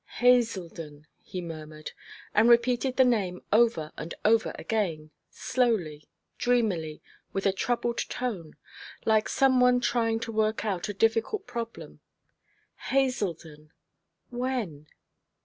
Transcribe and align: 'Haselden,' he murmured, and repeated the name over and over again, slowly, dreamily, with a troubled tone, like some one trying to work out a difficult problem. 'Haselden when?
'Haselden,' 0.19 1.05
he 1.19 1.41
murmured, 1.41 1.91
and 2.33 2.49
repeated 2.49 2.97
the 2.97 3.03
name 3.03 3.43
over 3.53 3.91
and 3.97 4.15
over 4.25 4.51
again, 4.57 5.11
slowly, 5.29 6.07
dreamily, 6.39 7.03
with 7.33 7.45
a 7.45 7.53
troubled 7.53 7.99
tone, 8.09 8.55
like 9.05 9.29
some 9.29 9.59
one 9.61 9.79
trying 9.79 10.19
to 10.21 10.31
work 10.31 10.65
out 10.65 10.89
a 10.89 10.93
difficult 10.95 11.45
problem. 11.45 11.99
'Haselden 12.87 13.69
when? 14.31 14.87